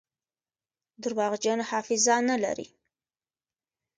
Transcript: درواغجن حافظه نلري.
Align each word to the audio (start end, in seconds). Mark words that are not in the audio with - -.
درواغجن 1.03 1.59
حافظه 1.69 2.15
نلري. 2.27 2.67